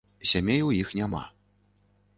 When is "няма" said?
1.01-1.23